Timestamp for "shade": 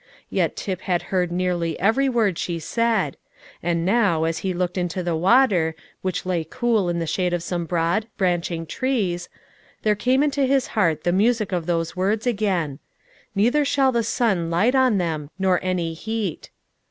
7.05-7.33